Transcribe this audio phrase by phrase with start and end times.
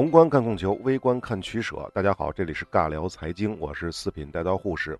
[0.00, 1.76] 宏观看供求，微观看取舍。
[1.92, 4.98] 大家好，这里是尬聊财经，我是四品带刀护士。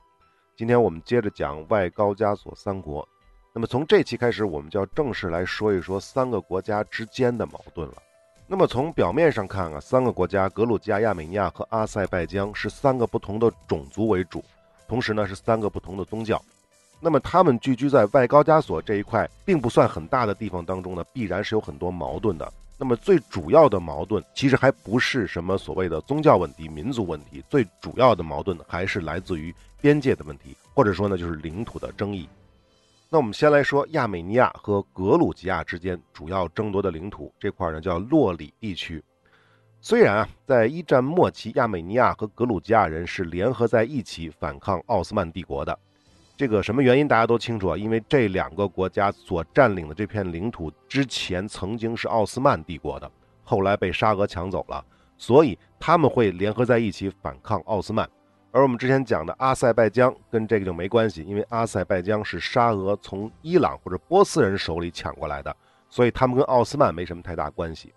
[0.54, 3.08] 今天我们接着讲外高加索三国。
[3.54, 7.94] 那么从这期开始，我们就要正式来说一说三个国家之间的矛盾了。
[8.46, 14.44] 那么从表面上看啊，三个国家格鲁吉亚、亚美尼亚和阿塞拜疆是三个不同的种族为主，
[14.86, 16.38] 同时呢是三个不同的宗教。
[17.00, 22.52] 那么他们聚居在外高加索这一块并不算很大的地方当中呢，必然是有很多矛盾的。
[22.82, 32.26] 那么最主要的矛盾其实还不是什么所谓的宗教问题、民族问题，最主要的矛盾还是来自于边界的问题，或者说呢就是领土的争议。
[33.10, 39.04] 那我们先来说亚美尼亚和格鲁吉亚之间主要争夺的领土这块呢叫洛里地区。
[39.82, 45.78] 虽然啊在一战末期，亚美尼亚和格鲁吉亚人是联合在一起反抗奥斯曼帝国的。
[46.40, 47.76] 这个什么原因大家都清楚啊？
[47.76, 53.10] 因为这两个国家所占领的这片领土之前曾经是奥斯曼帝国的，
[53.44, 54.82] 后来被沙俄抢走了，
[55.18, 58.08] 所以他们会联合在一起反抗奥斯曼。
[58.52, 65.54] 而我们之前讲的阿塞拜疆跟这个就没关系，因为阿塞拜疆是沙俄从伊朗或者波斯人手里抢过来的，
[65.90, 67.92] 所以他们跟奥斯曼没什么太大关系。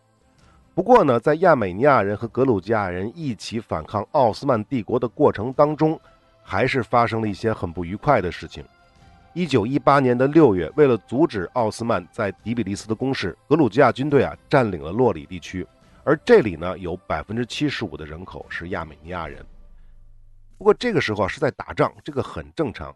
[0.75, 5.97] 不过呢，在亚美尼亚人和格鲁吉亚人一起反抗奥斯曼帝国的过程当中，
[6.43, 8.63] 还是发生了一些很不愉快的事情。
[9.33, 15.65] 一九一八年的六月，为了阻止奥斯曼在底比利斯的攻势，格鲁吉亚军队啊占领了洛里地区，
[16.03, 19.43] 而这里呢有百分之七十五的人口是亚美尼亚人。
[20.57, 22.95] 不过这个时候啊是在打仗，这个很正常。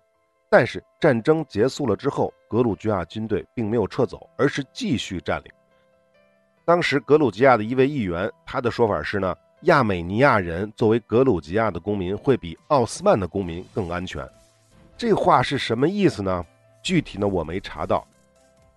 [0.49, 5.51] 但是战争结束了之后，格鲁吉亚军队并没有撤走，而是继续占领。
[6.63, 9.35] 当时格鲁吉亚的一位议员，他的说法是呢。
[9.61, 14.23] 亚美尼亚人作为格鲁吉亚的公民，会比奥斯曼的公民更安全。
[14.95, 16.45] 这话是什么意思呢？
[16.83, 18.07] 具体呢，我没查到。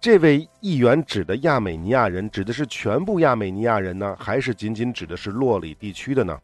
[0.00, 6.40] 这位议员指的亚美尼亚人，指的是全部亚美尼亚人呢，还是仅仅指的是洛里地区的呢？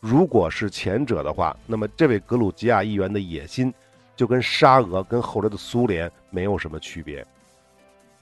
[0.00, 3.72] 如果是前者的话，那么这位格鲁吉亚议员的野心，
[4.16, 7.24] 就跟沙俄跟后来的苏联没有什么区别。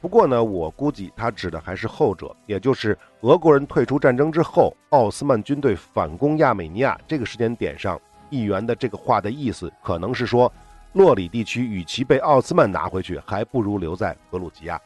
[0.07, 8.01] 不过呢，我估计他指的还是后者，也就是俄国人退出战争之后，奥斯曼军队反攻亚美尼亚这个时间点上，
[8.31, 10.51] 议员的这个话的意思可能是说，
[10.93, 14.81] 洛里地区与其被奥斯曼拿回去，还不如留在格鲁吉亚。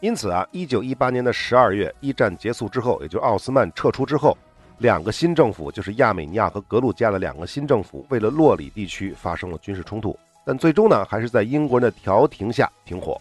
[0.00, 4.36] 因此啊，一九一八年的十二月，一战结束之后，也就奥斯曼撤出之后，
[4.76, 10.14] 两个新政府，就是亚美尼亚和格鲁吉亚的两个新政府，为了洛里地区发生了军事冲突，
[10.44, 13.18] 但最终呢，还是在英国人的调停下停火。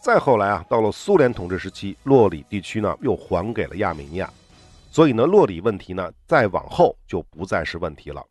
[0.00, 4.30] 再后来啊，到了苏联统治时期，洛里地区呢又还给了亚美尼亚，
[4.90, 8.24] 所以呢，洛里问题呢再往后就不再是问题了。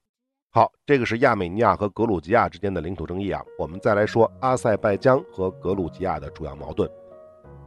[0.52, 3.40] 好，这个是亚美尼亚和格鲁吉亚之间的领土争议啊。
[3.56, 6.90] 我们再来说阿塞拜疆和格鲁吉亚的主要矛盾。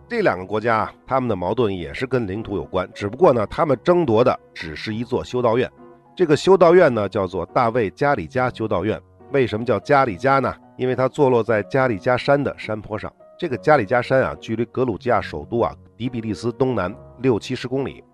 [0.09, 5.71] 这两个国家啊，他们的矛盾也是跟领土有关，只不过呢，他们争夺的只是一座修道院。
[6.17, 9.01] 这个修道院呢叫做大卫加里加修道院。
[9.31, 10.53] 为什么叫加里加呢？
[10.77, 13.11] 因为它坐落在加里加山的山坡上。
[13.43, 18.05] 这个加里加山啊，距离格鲁吉亚首都啊迪比利斯东南六七十公里。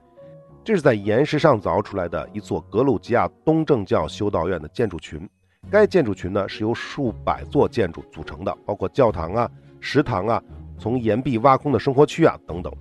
[0.64, 5.28] 这是在岩石上凿出来的一座格鲁吉亚东正教修道院的建筑群。
[5.70, 9.50] 该建筑群呢是由数百座建筑组成的，包括教堂啊、
[9.80, 10.42] 食堂啊、
[10.78, 12.72] 从岩壁挖空的生活区啊等等。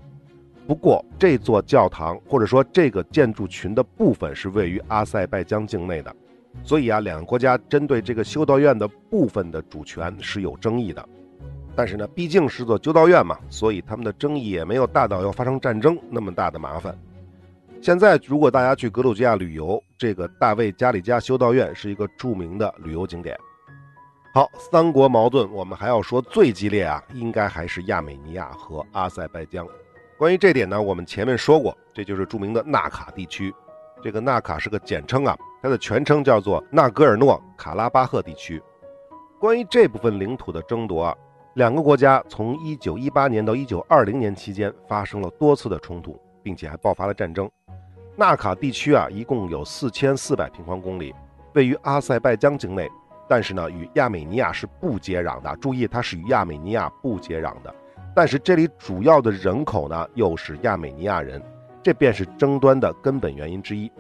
[0.66, 6.16] 不过这座教堂或者说这个建筑群的部分是位于阿塞拜疆境内的，
[6.64, 11.10] 所以啊，两个国家针对这个修道院的部分的主权是有争议的。
[11.78, 16.98] 但是呢，毕竟是座修道院嘛，所以他们的争议也没有大到要发生战争那么大的麻烦。
[17.84, 23.38] 现在，如果大家去格鲁吉亚旅游，这个大卫加里加修道院是一个著名的旅游景点。
[24.34, 29.68] 好，三国矛盾，我们还要说最激烈啊，应该还是亚美尼亚和阿塞拜疆。
[30.18, 33.54] 关于这点呢，我们前面说过，这就是著名的纳卡地区。
[34.02, 38.60] 这个纳卡是个简称啊，它的全称叫做纳戈尔诺卡拉巴赫地区。
[39.40, 41.16] 关于这部分领土的争夺啊。
[41.58, 47.50] 两个国家从1918年到1920年期间发生了多次的冲突，并且还爆发了战争。
[48.16, 51.16] 纳卡地区啊，一共有4400平方公里，
[51.56, 52.88] 位于阿塞拜疆境内，
[53.28, 55.56] 但是呢，与亚美尼亚是不接壤的。
[55.56, 57.74] 注意，它是与亚美尼亚不接壤的。
[58.16, 61.42] 但是这里主要的人口呢，又是亚美尼亚人，
[61.82, 63.92] 这便是争端的根本原因之一。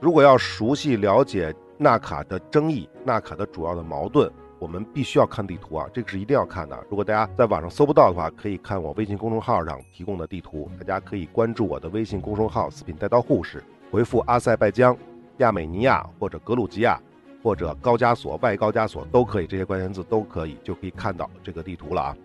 [0.00, 4.32] 如果要熟悉了解纳卡的争议，纳卡的主要的矛盾。
[4.62, 6.86] 我们必须要看地图啊，这个是一定要看的。
[6.88, 10.70] 如果大家在网上搜不到的话，可以看我微信公众号上提供的地图。
[10.78, 13.60] 大家可以关注我的微信公众号“四品带刀护士”，
[13.90, 14.96] 回复阿塞拜疆、
[15.38, 16.96] 亚美尼亚或者格鲁吉亚
[17.42, 22.16] 或者高加索、外高加索都可以，这些关键字都可以，就可以看到这个地图了啊。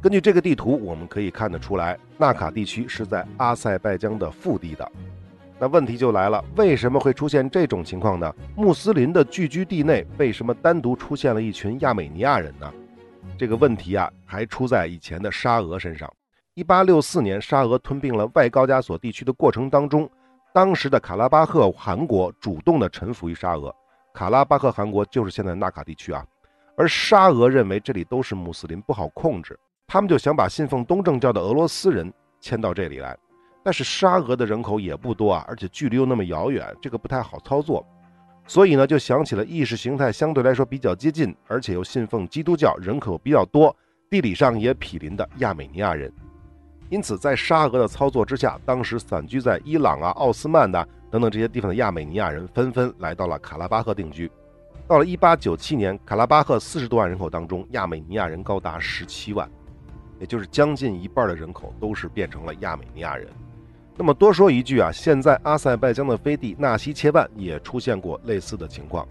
[0.00, 4.92] 根据这个地图，我们可以看得出来，纳卡地区是在阿塞拜疆的腹地的。
[5.58, 8.30] 那问题就来了，为什么会出现这种情况呢？
[8.54, 12.70] 穆斯林的聚居地内为什么单独出现了一群亚美尼亚人呢？
[13.38, 16.12] 这个问题啊，还出在以前的沙俄身上。
[16.54, 20.08] 一八六四年，沙俄吞并了外高加索地区的过程当中，
[20.52, 23.74] 当时的卡拉巴赫汗国主动的臣服于沙俄。
[24.14, 26.24] 卡拉巴赫汗国就是现在纳卡地区啊，
[26.76, 33.16] 而沙俄认为这里都是穆斯林，不好控制，他们就想把信奉东正教的俄罗斯人迁到这里来。
[33.66, 37.84] 但是沙俄的人口也不多啊，而且距离又那么遥远，这个不太好操作。
[38.46, 43.76] 所以呢，就想起了意识形态相对来说比较接近，而且又信奉基督教，人口比较多，
[44.08, 46.12] 地理上也毗邻的亚美尼亚人。
[46.90, 54.30] 因此，在沙俄的操作之下，当时散居在伊朗啊、奥斯曼的等等这些地方的亚美尼亚人纷纷来到了卡拉巴赫定居。
[54.86, 59.50] 到了1897年，卡拉巴赫四十多万人口当中，亚美尼亚人高达17万，
[60.20, 63.26] 也就是将近一半的人口都是变成了亚美尼亚人。
[63.98, 69.08] 那么多说一句啊，现在阿塞拜疆的飞地纳西切万也出现过类似的情况。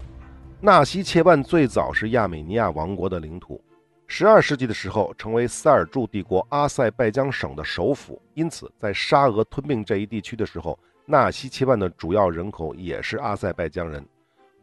[0.60, 3.60] 纳西切万最早是亚美尼亚王国的领土，
[4.06, 8.22] 十二世纪的时候成为塞尔柱帝国阿塞拜疆省的首府。
[8.34, 14.06] 因此，在沙俄吞并这一地区的时候，纳西切万的主要人口也是阿塞拜疆人。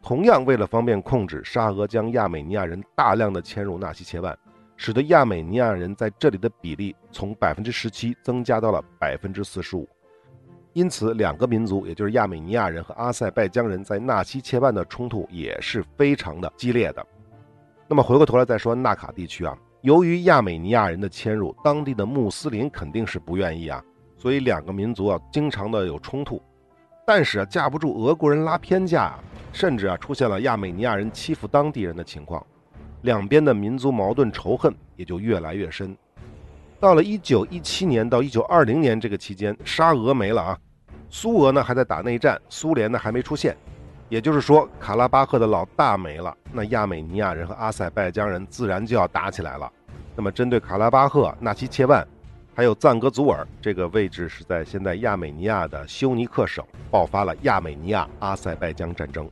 [0.02, 4.36] 同样，为了方便控制，沙俄将亚美尼亚人大量的迁入纳西切万，
[4.74, 9.86] 使得亚美尼亚人在这里的比例从百分之十七增加到了百分之四十五。
[10.74, 17.06] 因此，两个民族，也就是亚美尼亚人和阿塞拜疆人，在纳西切万的冲突也是非常的激烈的。
[17.86, 23.80] 那么，回过头来再说纳卡地区啊，由于亚美尼亚人的迁入，当地的穆斯林肯定是不愿意啊，
[24.16, 26.42] 所以两个民族啊，经常的有冲突。
[27.06, 29.16] 但是啊，架不住俄国人拉偏架，
[29.52, 32.44] 甚至啊，出现了亚美尼亚人欺负当地人的情况，
[33.02, 35.96] 两边的民族矛盾仇恨也就越来越深。
[36.80, 40.58] 到了一九一七年到一九二零年这个期间，沙俄没了啊。
[41.16, 43.56] 苏俄呢还在打内战，苏联呢还没出现，
[44.08, 49.72] 也就是说卡拉巴赫的老大没了，那亚美尼亚人和阿塞拜疆人自然就要打起来了。
[50.16, 52.04] 那么针对卡拉巴赫、纳西切万，
[52.52, 59.30] 还有赞格祖尔这个位置是在现在亚美尼亚的休尼克省，爆发了亚美尼亚阿塞拜疆战争。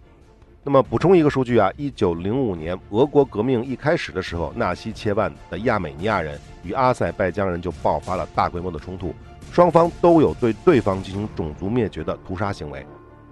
[0.64, 9.12] 那么补充一个数据啊，一九零五年俄国革命一开始的时候，纳西切万的亚美尼亚人与阿塞拜疆人就爆发了大规模的冲突。
[9.50, 12.86] 双方都有对对方进行种族灭绝的屠杀行为。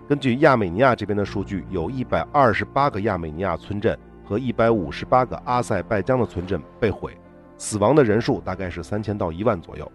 [0.09, 7.17] 根据亚美尼亚这边的数据，有一百二十八个亚美尼亚村镇和一百五十八个阿塞拜疆的村镇被毁，
[7.57, 9.91] 死亡的人数大概是三千到一万左右。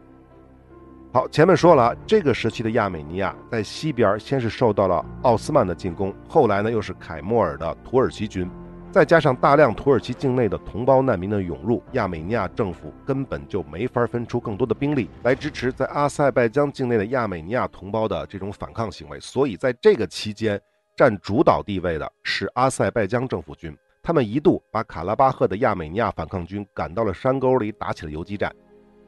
[1.15, 8.51] 好，前面说了，这个时期的亚美尼亚在西边先是受到了奥斯曼的进攻，后来呢又是凯末尔的土耳其军。
[8.91, 19.17] 再加上大量土耳其境内的同胞难民的涌入，亚美尼亚政府根本就没法分出更多的兵力来支持在阿塞拜疆境内的亚美尼亚同胞的这种反抗行为。
[19.17, 20.59] 所以在这个期间，
[20.97, 23.73] 占主导地位的是阿塞拜疆政府军。
[24.03, 28.53] 他们一度把卡拉巴赫的亚美尼亚反抗军赶到了山沟里，打起了游击战。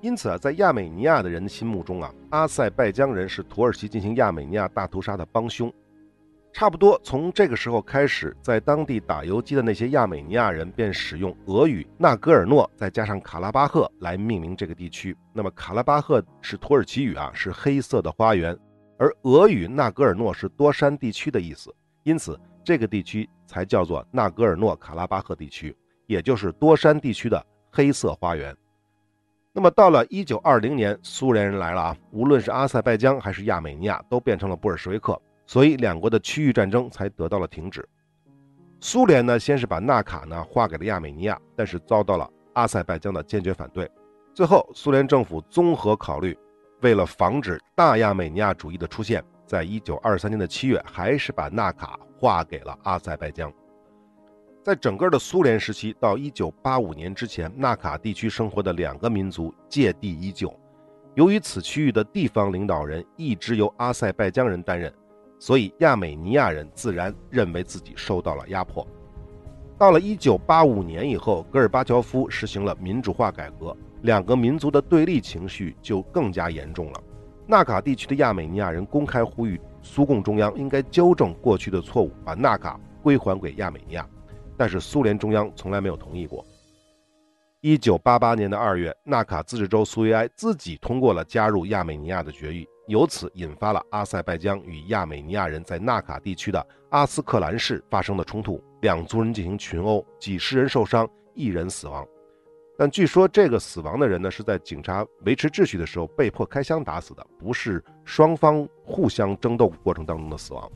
[0.07, 5.69] 因此啊，在亚美尼亚的人的心目中啊，阿塞拜疆人是土耳其进行亚美尼亚大屠杀的帮凶。
[6.53, 15.13] 差不多从这个时候开始，在当地打游击的那些亚美尼亚人便使用俄语“纳戈尔诺”再加上卡拉巴赫来命名这个地区。
[15.33, 18.57] 那么卡拉巴赫是土耳其语啊，是黑色的花园，
[18.97, 21.69] 而俄语“纳戈尔诺”是多山地区的意思，
[22.03, 28.55] 因此这个地区才叫做纳戈尔诺卡拉巴赫地区，也就是多山地区的黑色花园。
[29.57, 35.19] 那么到了一九二零年，苏联人来了啊，无论是阿塞拜疆还是亚美尼亚，都变成了布尔什维克。
[35.47, 37.83] 所以两国的区域战争才得到了停止。
[38.79, 43.89] 苏联呢，先是把纳卡呢划给了亚美尼亚，但是遭到了阿塞拜疆的坚决反对。
[44.31, 46.37] 最后，苏联政府综合考虑，
[46.81, 53.51] 为了防止大亚美尼亚主义的出现，在一九二三年的七月，还是把纳卡划给了阿塞拜疆。
[54.67, 60.53] 在整个的苏联时期到一九八五年之前，纳卡地区生活的两个民族芥蒂依旧。
[61.15, 64.93] 由于此区域的地方领导人一直由阿塞拜疆人担任。
[65.39, 68.85] 所以亚美尼亚人自然认为自己受到了压迫。
[69.77, 77.01] 到了1985年以后，戈尔巴乔夫实行了民主化改革，两个民族的对立情绪就更加严重了。
[77.45, 84.05] 纳卡地区的亚美尼亚人公开呼吁苏共中央应该纠正过去的错误，把纳卡归还给亚美尼亚，
[84.57, 86.43] 但是苏联中央从来没有同意过。
[87.61, 92.67] 1988年的二月，纳卡自治州苏维埃自己通过了加入亚美尼亚的决议。
[92.87, 102.07] 由此引发了阿塞拜疆与亚美尼亚人在纳卡地区的阿斯克兰市发生的冲突，两族人进行群殴，几十人受伤，一人死亡。
[102.77, 110.71] 但据说这个死亡的人呢，是在警察维持秩序的时候被迫开枪打死的，不是双方互相争斗过程当中的死亡。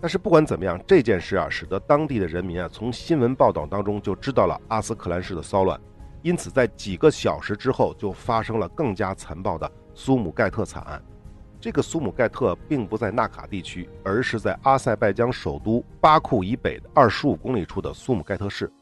[0.00, 5.78] 但是不管怎么样，这件事啊，使得当地的人民啊，从新闻报道当中就知道了阿斯克兰市的骚乱，
[6.22, 11.02] 因此在几个小时之后，就发生了更加残暴的苏姆盖特惨案。
[11.60, 18.72] 这个苏姆盖特并不在纳卡地区，而是在阿塞拜疆首都巴库以北二十五公里处的苏姆盖特市。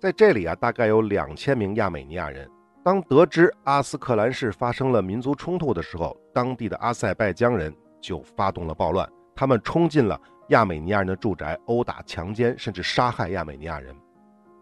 [0.00, 2.50] 在这里啊，大概有两千名亚美尼亚人。
[2.82, 9.08] 当得知阿斯克兰市发生了民族冲突的时候，当地的阿塞拜疆人就发动了暴乱。
[9.36, 13.94] 他们冲进了亚美尼亚人的住宅，殴打、强奸，甚至杀害亚美尼亚人。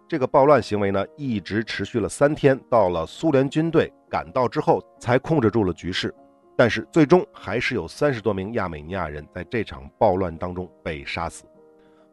[0.08, 2.58] 这个暴乱行为呢，一直持续了三天。
[2.70, 6.14] 到了苏联军队赶到之后，才控制住了局势。
[6.56, 11.44] 但是最终还是有三十多名亚美尼亚人在这场暴乱当中被杀死。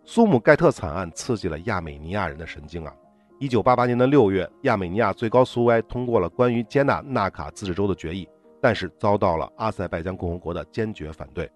[0.03, 2.93] 苏姆盖特惨案刺激了亚美尼亚人的神经啊！
[3.39, 8.27] 一九八八年的六月，亚美尼亚最高苏维埃通过了关于接纳纳卡自治州的决议，
[8.61, 11.49] 但是遭到了阿塞拜疆共和国的坚决反对。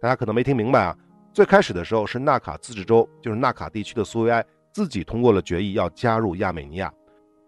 [0.00, 0.96] 大家可能没听明白啊，
[1.32, 6.92] 最开始的时候是纳卡自治州，就是纳卡地区的苏维埃自己通过了决议要加入亚美尼亚。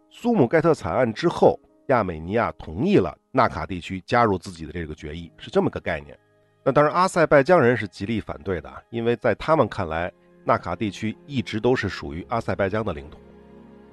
[0.08, 1.58] 苏姆盖特惨案之后，
[1.88, 6.16] 亚美尼亚同意了纳卡地区加入自己的这个决议，是这么个概念。
[6.64, 10.12] 那当然，阿塞拜疆人是极力反对的，因为在他们看来，
[10.44, 13.18] 纳卡地区一直都是属于阿塞拜疆的领土。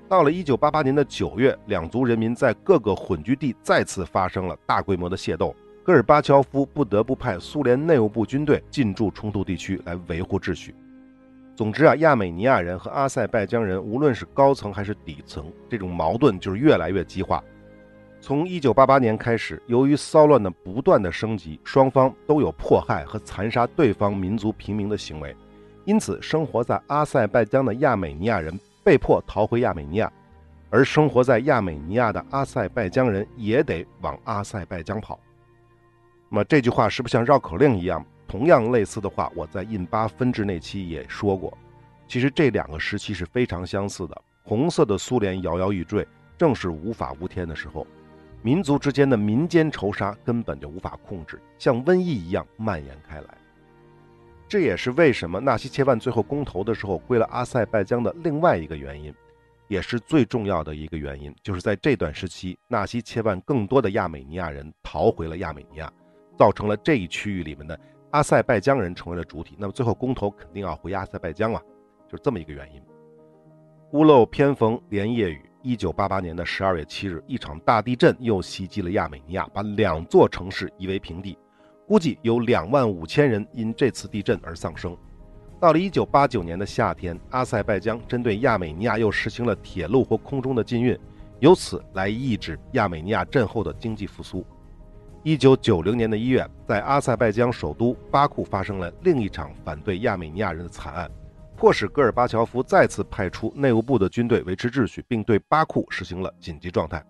[0.07, 5.55] 到了一九八八年的九月，两族人民在各个混居地再次发生了大规模的械斗，
[5.89, 10.75] 戈尔巴乔夫不得不派苏联内务部军队进驻冲突地区来维护秩序。
[11.55, 17.43] 总之啊，亚美尼亚人和阿塞拜疆人，无论是高层还是底层，这种矛盾就是越来越激化。
[18.21, 25.35] 从一九八八年开始，由于骚乱的不断的升级，双方都有迫害和残杀对方民族平民的行为，
[25.85, 28.53] 因此生活在阿塞拜疆的亚美尼亚人。
[28.83, 30.13] 被迫逃回亚美尼亚，
[30.69, 35.19] 而生活在亚美尼亚的阿塞拜疆人也得往阿塞拜疆跑。
[36.29, 38.05] 那么这句话是不是像绕口令一样？
[38.27, 41.57] 同样类似的话，我在印巴分治那期也说过。
[42.07, 44.21] 其实这两个时期是非常相似的。
[44.43, 46.07] 红色的苏联摇摇欲坠，
[46.37, 47.85] 正是无法无天的时候，
[48.43, 53.37] 民族之间的民间仇杀根本就无法控制，像瘟疫一样蔓延开来。
[54.47, 59.13] 这也是为什么纳西切万最后公投的时候归了阿塞拜疆的另外一个原因，
[59.67, 65.91] 也是最重要的一个原因，就是在这段时期，纳西切万更多的亚美尼亚人逃回了亚美尼亚，
[66.39, 67.77] 造成了这一区域里面的
[68.11, 69.55] 阿塞拜疆人成为了主体。
[69.59, 71.61] 那么最后公投肯定要回阿塞拜疆啊，
[72.07, 72.81] 就是这么一个原因。
[73.91, 81.37] 屋漏偏逢连夜雨，一九八八年的十二月七日，一场大地震又袭击了亚美尼亚，把两座城市夷为平地。
[81.85, 84.95] 估计有两万五千人因这次地震而丧生。
[85.59, 90.97] 到了一九八九年的夏天，阿塞拜疆针对亚美尼亚又实行了铁路或空中的禁运，
[91.39, 94.45] 由此来抑制亚美尼亚震后的经济复苏。
[95.21, 101.11] 一九九零年的一月，在阿塞拜疆首都巴库发生了另一场反对亚美尼亚人的惨案，
[101.57, 107.03] 迫使戈尔巴乔夫再次派出内务部的军队维持秩序，并对巴库实行了紧急状态。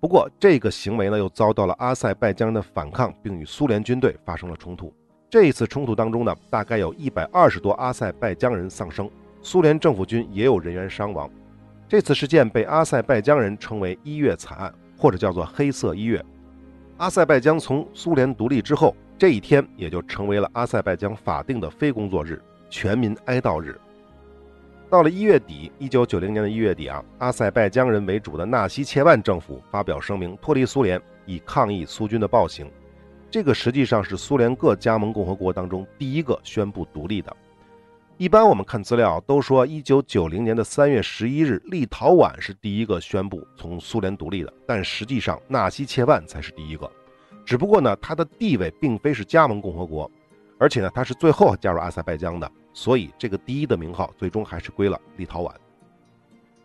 [0.00, 4.92] 不过，这个行为呢，又遭到了阿塞拜疆人的反抗，并与苏联军队发生了冲突。
[5.30, 11.30] 这一次冲突当中呢，大概有一百二十多阿塞拜疆人丧生，苏联政府军也有人员伤亡。
[11.88, 16.22] 这次事件被阿塞拜疆人称为“一月惨案”或者叫做“黑色一月”。
[17.00, 22.38] 阿塞拜疆从苏联独立之后，这一天也就成为了阿塞拜疆法定的非工作日，
[22.68, 23.80] 全民哀悼日。
[24.90, 32.70] 到了一月底，一九九零年的一月底啊，阿塞拜疆人为主的纳西切万政府发表声明，脱离苏联，以抗议苏军的暴行。
[33.30, 37.34] 这个实际上是苏联各加盟共和国当中第一个宣布独立的。
[38.20, 46.86] 一般我们看资料都说，一九九零年的三月十一日，立陶宛是第一个宣布从苏联独立的，但实际上纳西切万才是第一个。
[47.46, 50.10] 只不过呢，它的地位并非是加盟共和国，
[50.58, 52.52] 而且呢，它是最后加入阿塞拜疆的。
[52.74, 55.50] 所以，这个第一的名号最终还是归了立陶宛。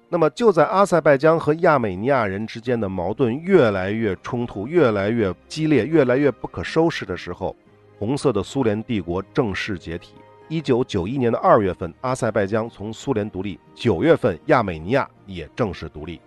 [0.09, 7.55] 那么，就在阿塞拜疆和亚美尼亚人之间的矛盾越来越冲突、越来越激烈、越来越不可收拾的时候，
[7.97, 10.15] 红色的苏联帝国正式解体。
[10.47, 16.21] 一九九一年的二月份，阿塞拜疆从苏联独立；九月份，亚美尼亚也正式独立。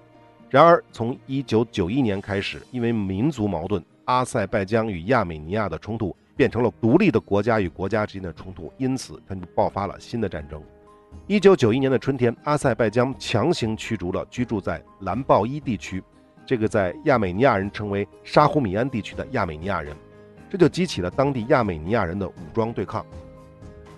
[0.50, 6.14] 然而，从一九九一年开始，因为民族矛盾，阿塞拜疆与亚美尼亚的冲突。
[6.37, 10.62] 变成了独立的国家与国家之间的冲突，因此它就爆发了新的战争。
[11.26, 16.00] 一九九一年的春天，阿塞拜疆强行驱逐了居住在兰鲍伊地区，
[16.46, 19.96] 这个在亚美尼亚人称为沙胡米安地区的亚美尼亚人，
[20.48, 23.04] 这就激起了当地亚美尼亚人的武装对抗。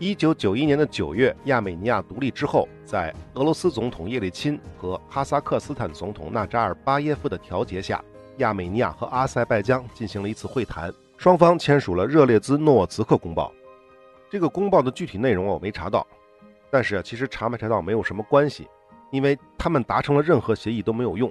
[0.01, 8.03] 一九九一年的九月，亚美尼亚独立之后，在俄罗斯总统叶利钦和哈萨克斯坦总统纳扎尔巴耶夫的调解下，
[8.39, 13.53] 亚美尼亚和阿塞拜疆进行了一次会谈，双方签署了热列兹诺沃茨克公报。
[14.31, 16.07] 这个公报的具体内容我没查到，
[16.71, 18.67] 但是其实查没查到没有什么关系，
[19.11, 21.31] 因为他们达成了任何协议都没有用。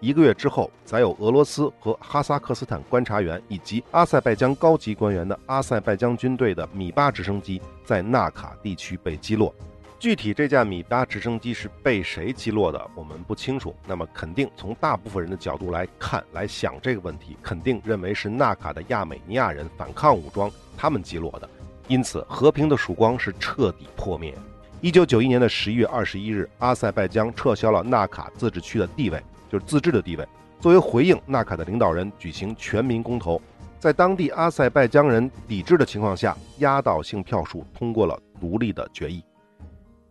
[0.00, 9.54] 一个月之后，载有俄罗斯和哈萨克斯坦观察员以及阿塞拜疆高级官员的阿塞拜疆军队的米八直升机在纳卡地区被击落。
[9.98, 13.74] 具体这架米八直升机是被谁击落的，我们不清楚。
[13.86, 21.48] 那么，肯定从大部分人的角度来看、来想这个问题，肯定认为是纳卡的亚美尼亚人反抗武装他们击落的。
[21.88, 24.34] 因此，和平的曙光是彻底破灭。
[24.82, 29.22] 一九九一年的十一月二十一日，阿塞拜疆撤销了纳卡自治区的地位。
[29.48, 30.26] 就是自治的地位。
[30.60, 33.40] 作为回应，纳卡的领导人举行全民公投，
[33.78, 39.22] 在当地阿塞拜疆人抵制的情况下，压倒性票数通过了独立的决议。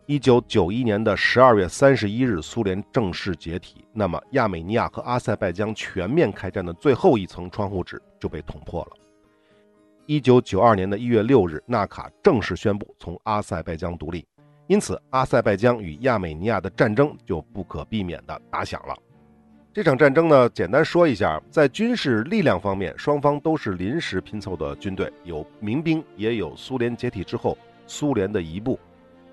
[0.05, 8.91] 一九九一年的十二月三十一日，苏联正式解体，那么亚美尼亚和阿塞拜疆全面开战的最后一层窗户纸就被捅破了。
[10.05, 14.23] 一九九二年的一月六日，纳卡正式宣布从阿塞拜疆独立，
[14.67, 18.95] 因此阿塞拜疆与亚美尼亚的战争就不可避免地打响了。
[19.75, 28.79] 这场战争呢，简单说一下，在军事力量方面，双方都是临时拼凑的军队，有民兵，也有苏联解体之后苏联的一部。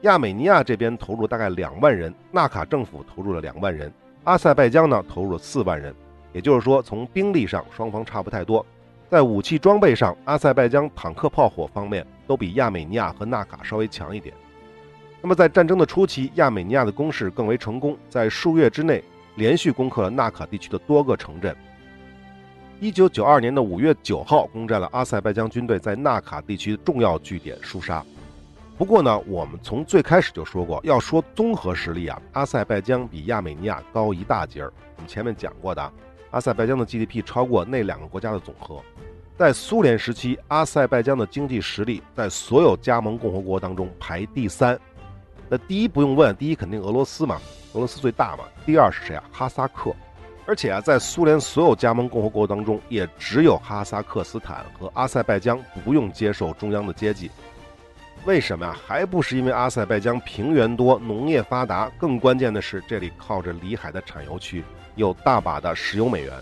[0.01, 3.93] 亚美尼亚这边投入大概两万人，纳卡政府投入了两万人，
[4.25, 5.95] 阿塞拜疆呢投入了四万人。
[6.33, 8.67] 也就是说，从兵力上双方差不太多，
[9.09, 14.35] 在武器装备上，阿塞拜疆坦克炮火方面都比亚美尼亚和纳卡稍微强一点。
[15.21, 19.05] 那么在战争的初期，亚美尼亚的攻势更为成功，在数月之内。
[19.35, 21.57] 连续攻克了纳卡地区的多个城镇。
[22.81, 28.05] 一九九二年的五月九号，攻占了阿塞拜疆军队在纳卡地区的重要据点舒沙。
[28.77, 34.73] 不过呢，我们从最开始就说过，要说综合实力啊，阿塞拜疆比亚美尼亚高一大截儿。
[34.97, 35.92] 我们前面讲过的，
[36.33, 38.83] 阿塞拜疆的 GDP 超过那两个国家的总和。
[39.37, 44.79] 在苏联时期，阿塞拜疆的经济实力在所有加盟共和国当中排第三。
[45.53, 47.38] 那第一不用问，第一肯定俄罗斯嘛。
[47.75, 49.23] 俄罗斯最大嘛，第二是谁啊？
[49.31, 49.95] 哈萨克，
[50.47, 57.31] 而且啊，在苏联所有加盟共和国当中，也只有哈萨克斯坦和阿塞拜疆不用接受中央的接济。
[58.25, 58.75] 为什么呀？
[58.87, 66.33] 还不是因为阿塞拜疆平原多，农业发达，更关键的是这里靠着里海的产油区，有大把的石油美元。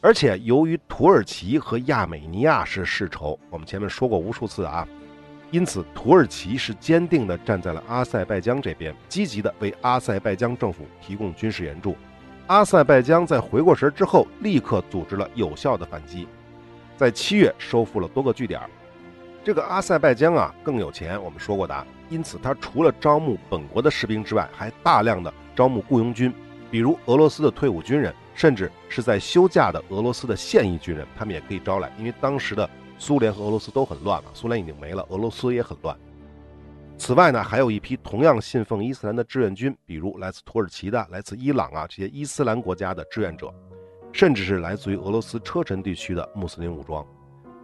[0.00, 4.88] 而且由于土耳其和亚美尼亚是世仇，我们前面说过无数次啊。
[5.52, 11.94] 因此，土耳其是坚定地站在了阿塞拜疆这边，积极地为阿塞拜疆政府提供军事援助。
[12.46, 16.26] 阿塞拜疆在回过神之后，立刻组织了有效的反击，
[16.96, 18.58] 在七月收复了多个据点。
[19.44, 26.32] 这个阿塞拜疆啊更有钱，我们说过的，因此他除了招募本国的士兵之外，还大量的招募雇佣军，
[26.70, 32.66] 比如俄罗斯的退伍军人，甚至是在休假的俄罗斯的现役军人，他们也可以招来，因为当时的。
[33.02, 35.98] 苏联和俄罗斯都很乱嘛，苏联已经没了，俄罗斯也很乱。
[36.96, 43.52] 此外呢，还有一批同样信奉伊斯兰的志愿军，比如来自土耳其的、来自伊朗啊这些伊斯兰国家的志愿者，
[44.12, 47.04] 甚至是来自于俄罗斯车臣地区的穆斯林武装。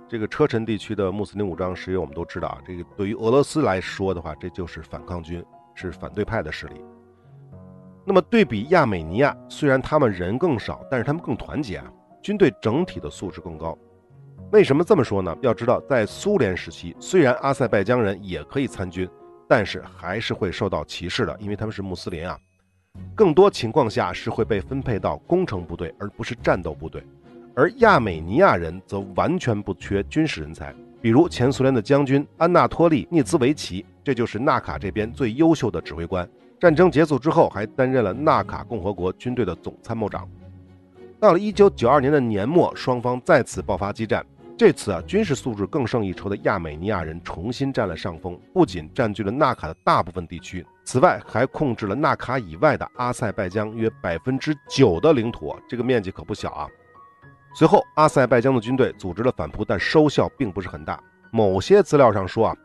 [0.09, 5.45] 这个车臣地区的穆斯林武装，实际上我们都知道啊，这个对于俄罗斯来说的话，这就是反抗军，
[5.77, 6.85] 是反对派的势力。
[8.05, 13.79] 那么对比亚美尼亚，虽然他们人更少，但是他们更团结啊，军队整体的素质更高。
[14.51, 15.37] 为什么这么说呢？
[15.43, 19.07] 要知道，在苏联时期，虽然阿塞拜疆人也可以参军，
[19.47, 22.39] 但是还是会受到歧视的，因为他们是穆斯林啊。
[23.15, 27.05] 更多情况下是会被分配到工程部队，而不是战斗部队。
[27.55, 36.27] 而亚美尼亚人则完全不缺军事人才，比如前苏联的将军安纳托利·涅兹维奇，这就是纳卡这边最优秀的指挥官。
[36.59, 40.27] 战争结束之后，还担任了纳卡共和国军队的总参谋长。
[41.21, 44.25] 到了1992年的年末，双方再次爆发激战。
[44.59, 56.67] 这次啊，军事素质更胜一筹的亚美尼亚人重新占了上风，不仅占据了纳卡的大部分地区，此外还控制了纳卡以外的阿塞拜疆约百分之九的领土，这个面积可不小啊。
[57.55, 61.01] 随后，阿塞拜疆的军队组织了反扑，但收效并不是很大。
[61.31, 62.57] 某些资料上说啊，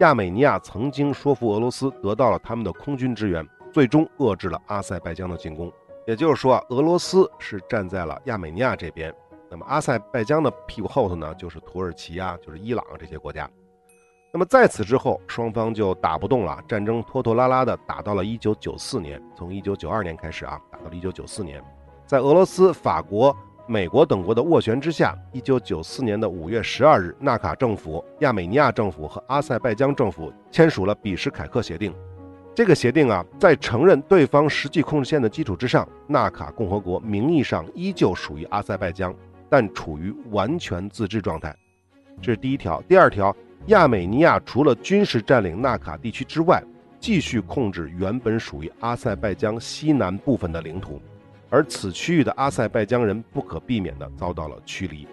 [0.00, 5.70] 亚美尼亚曾经说服俄罗斯得到了他们的空军支援，最终遏制了阿塞拜疆的进攻。
[6.06, 9.12] 也就是说啊，俄罗斯是站在了亚美尼亚这边。
[9.52, 13.46] 那么阿塞拜疆的屁股后头呢，就是土耳其啊，就是伊朗这些国家。
[14.32, 21.62] 那么在此之后，双方就打不动了，战争拖拖拉拉的打到了1994年，从1992年开始啊，打到了1994年，
[22.06, 23.36] 在俄罗斯、法国、
[23.66, 31.94] 美国等国的斡旋之下，一九九四年的五月十二日，纳卡政府、亚美尼亚政府和阿塞拜疆政府签署了比什凯克协定。
[32.54, 39.14] 这个协定啊，在承认对方实际控制线的基础之上，纳卡共和国名义上依旧属于阿塞拜疆，
[39.52, 41.54] 但处于完全自治状态。
[42.22, 42.80] 这是第一条。
[42.88, 43.36] 第二条，
[43.66, 46.64] 亚美尼亚除了军事占领纳卡地区之外，
[46.98, 50.98] 继续控制原本属于阿塞拜疆西南部分的领土。
[51.50, 55.06] 而此区域的阿塞拜疆人不可避免地遭到了驱离。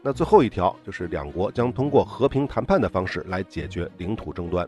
[0.00, 4.66] 那最后一条就是两国将通过和平谈判的方式来解决领土争端。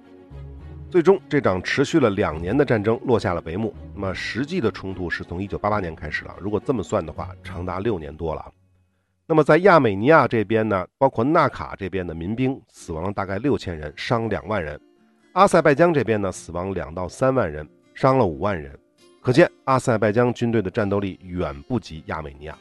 [0.90, 3.74] 最终，这场持续了两年的战争落下了帷幕。
[3.94, 6.34] 那么，实际的冲突是从1988年开始了。
[6.38, 8.52] 如果这么算的话，长达六年多了。
[9.30, 14.74] 那么，在亚美尼亚这边呢，包括纳卡这边的民兵死亡了大概六千人，伤两万人；
[15.34, 18.74] 阿塞拜疆这边呢，死亡两到三万人，伤了五万人。
[19.20, 22.56] 可见，阿塞拜疆军队的战斗力远不及亚美尼亚。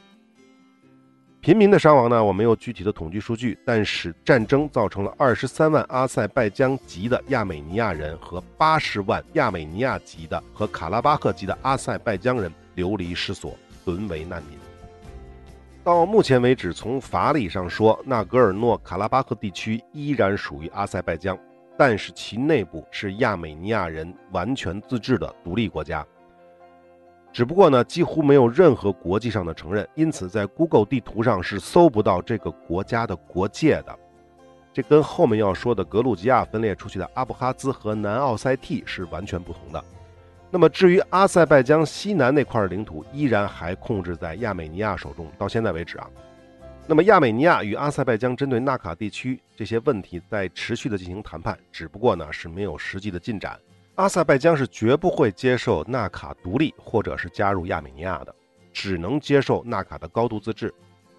[1.40, 14.67] 平民的伤亡呢，我没有具体的统计数据，但是战争造成了二十三万阿塞拜疆籍的亚美尼亚人和八十万亚美尼亚籍的和卡拉巴赫籍的阿塞拜疆人流离失所，沦为难民。
[15.88, 21.40] 到目前为止，从法理上说，纳戈尔诺卡拉巴赫地区依然属于阿塞拜疆，
[21.78, 26.06] 但是其内部是亚美尼亚人完全自治的独立国家。
[27.32, 33.98] 只不过呢，几乎没有任何国际上的承认，因此在 Google 地图上是搜不到这个国家的国界的。
[34.74, 39.82] 这跟后面要说的格鲁吉亚分裂出去的阿布哈兹和南奥塞梯是完全不同的。
[40.58, 45.32] 那么至于阿塞拜疆西南那块领土，依然还控制在亚美尼亚手中。
[45.38, 46.10] 到现在为止啊，
[46.88, 53.56] 那么亚美尼亚与阿塞拜疆针对纳卡地区这些问题在持续的进行谈判，只不过呢是没有实际的进展。
[53.94, 58.34] 阿塞拜疆是绝不会接受纳卡独立或者是加入亚美尼亚的，
[58.74, 60.74] 只能接受纳卡的高度自治，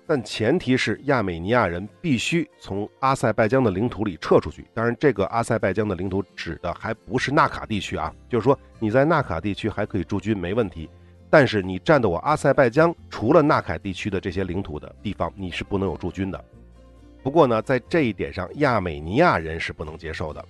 [0.09, 4.67] 但前提是亚美尼亚人必须从阿塞拜疆的领土里撤出去。
[4.73, 10.89] 当然，这个阿塞拜疆的领土指的还不是纳卡地区啊，就是说你在纳卡地区还可以驻军没问题，
[11.29, 16.43] 但是你占的我阿塞拜疆除了纳卡地区的这些领土的地方，你是不能有驻军的。
[17.23, 20.43] 不过呢，在这一点上，亚美尼亚人是不能接受的。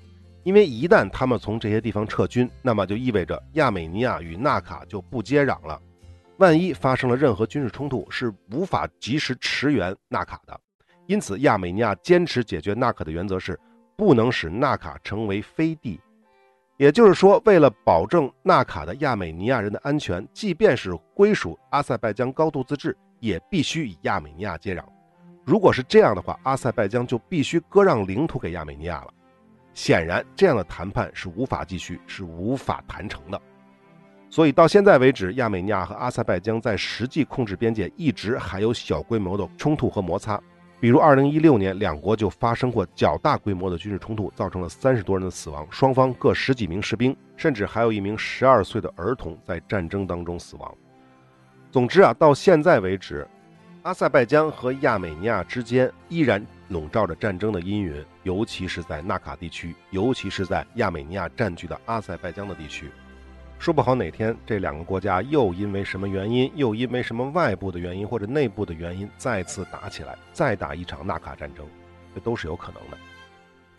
[0.44, 5.82] 因为一旦他们从这些地方撤军，那么就意味着亚美尼亚与纳卡就不接壤了。
[6.38, 10.58] 万一发生了任何军事冲突，是无法及时驰援纳卡的。
[11.06, 13.58] 因此，亚美尼亚坚持解决纳卡的原则是
[13.96, 16.00] 不能使纳卡成为飞地。
[16.76, 24.84] 也就是说，为了保证纳卡的亚美尼亚人的安全，即便是归属阿塞拜疆高度自治，也必须与亚美尼亚接壤。
[25.44, 29.12] 如果是这样的话，阿塞拜疆就必须割让领土给亚美尼亚了。
[29.74, 33.42] 显然，这样的谈判是无法继续，是无法谈成的。
[34.30, 40.40] 所以到现在为止，亚美尼亚和阿塞拜疆在实际控制边界一直还有小规模的冲突和摩擦。
[40.80, 50.72] 比如，2016年两国就发生过较大规模的军事冲突，造成了三十多人的死亡，双方各十几名士兵，甚至还有一名十二岁的儿童在战争当中死亡。
[51.72, 53.26] 总之啊，到现在为止，
[53.82, 56.44] 阿塞拜疆和亚美尼亚之间依然。
[56.68, 62.90] 笼罩着战争的阴云，尤其是在纳卡地区，尤其是在亚美尼亚占据的阿塞拜疆的地区。
[63.68, 71.66] 说不好哪天这两个国家又因为什么原因，又因为什么外部的原因或者内部的原因再次打起来，再打一场纳卡战争，
[72.14, 72.96] 这都是有可能的。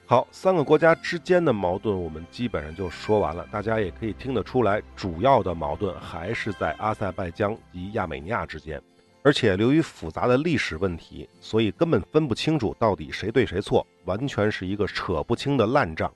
[0.05, 8.79] 好，三个国家之间的矛盾我们基本上就说完了，大家也可以听得出来，主要的矛盾还是在阿塞拜疆及亚美尼亚之间。
[9.23, 16.13] 而且由于复杂的历史问题，所以根本分不清楚到底谁对谁错，完全是一个扯不清的烂账。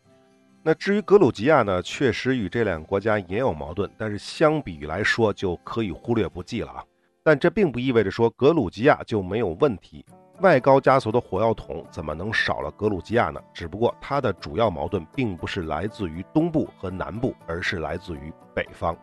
[0.66, 6.82] 那至于格鲁吉亚呢，确实与这两个国家也有矛盾，但是相比来说就可以忽略不计了啊。
[7.22, 10.06] 但这并不意味着说格鲁吉亚就没有问题。
[10.40, 13.42] 外高加索的火药桶怎么能少了格鲁吉亚呢？
[13.54, 18.98] 只不过它的主要矛盾并不是来自于东部和南部，而是来自于北方。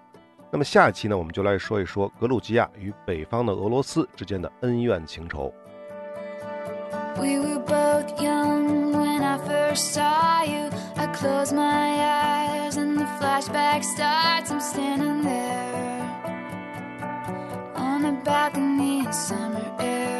[0.50, 5.52] 那么下一期呢，我们就来说一说格鲁吉亚与北方的俄罗斯之间的恩怨情仇。
[7.18, 10.70] We were both young when I first saw you.
[10.96, 11.88] I close my
[12.66, 14.50] eyes and the flashback starts.
[14.50, 16.00] I'm standing there
[17.76, 20.19] on the balcony in summer air.